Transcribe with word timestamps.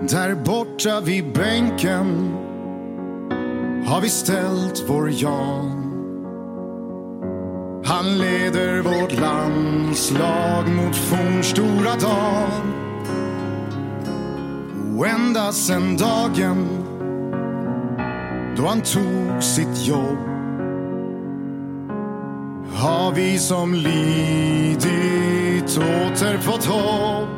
Där 0.00 0.34
borta 0.34 1.00
vid 1.00 1.32
bänken 1.32 2.36
har 3.86 4.00
vi 4.00 4.08
ställt 4.08 4.84
vår 4.88 5.10
Jan. 5.10 5.84
Han 7.84 8.18
leder 8.18 8.82
vårt 8.82 9.20
landslag 9.20 10.68
mot 10.68 10.96
fornstora 10.96 11.94
dagen. 12.00 12.74
Och 14.98 15.06
ända 15.06 15.52
sen 15.52 15.96
dagen 15.96 16.68
då 18.56 18.66
han 18.66 18.80
tog 18.80 19.42
sitt 19.42 19.86
jobb 19.86 20.18
har 22.74 23.12
vi 23.12 23.38
som 23.38 23.74
lidit 23.74 25.78
åter 25.78 26.38
fått 26.38 26.64
hopp. 26.64 27.37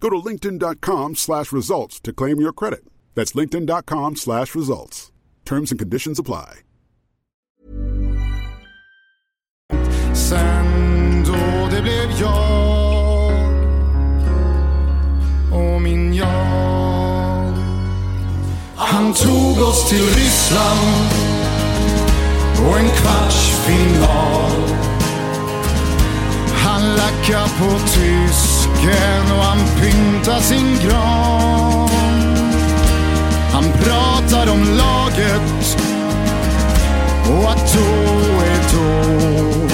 Go 0.00 0.10
to 0.10 0.16
linkedin.com 0.16 1.16
slash 1.16 1.52
results 1.52 2.00
to 2.00 2.12
claim 2.12 2.40
your 2.40 2.52
credit. 2.52 2.84
That's 3.14 3.32
linkedin.com 3.32 4.16
slash 4.16 4.54
results. 4.54 5.12
Terms 5.44 5.70
and 5.70 5.78
conditions 5.78 6.18
apply. 6.18 6.60
Sen 10.14 11.24
då 11.26 11.68
det 11.70 11.82
blev 11.82 12.10
jag 12.20 13.32
och 15.52 15.82
min 15.82 16.14
Jan. 16.14 17.54
Han 18.76 19.14
tog 19.14 19.68
oss 19.68 19.88
till 19.88 20.06
Ryssland 20.06 21.10
och 22.68 22.78
en 22.78 22.88
kvartsfinal. 22.88 24.50
Han 26.54 26.96
lackar 26.96 27.48
på 27.58 27.88
tysken 28.88 29.32
och 29.36 29.44
han 29.44 29.58
pyntar 29.80 30.40
sin 30.40 30.78
gran. 30.84 31.88
Han 33.52 33.64
pratar 33.64 34.52
om 34.52 34.64
laget 34.64 35.76
och 37.30 37.50
att 37.50 37.74
då 37.74 37.84
är 38.44 38.60
då. 38.72 39.68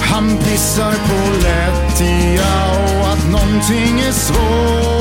Han 0.00 0.38
pissar 0.38 0.92
på 0.92 1.32
lättja 1.42 2.70
och 2.72 3.08
att 3.12 3.30
någonting 3.30 4.00
är 4.00 4.12
svårt. 4.12 4.95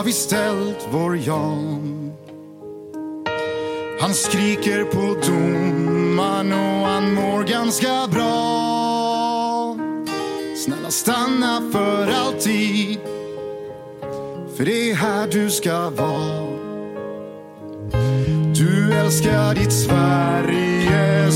Har 0.00 0.04
vi 0.04 0.12
ställt 0.12 0.88
vår 0.90 1.16
Jan. 1.16 2.12
Han 4.00 4.14
skriker 4.14 4.84
på 4.84 5.20
domaren 5.26 6.52
och 6.52 6.86
han 6.86 7.14
mår 7.14 7.42
ganska 7.42 8.08
bra. 8.12 9.76
Snälla 10.64 10.90
stanna 10.90 11.70
för 11.72 12.12
alltid. 12.12 12.98
För 14.56 14.64
det 14.64 14.90
är 14.90 14.94
här 14.94 15.28
du 15.30 15.50
ska 15.50 15.90
vara. 15.90 16.46
Du 18.54 18.92
älskar 18.94 19.54
ditt 19.54 19.72
Sverige 19.72 21.30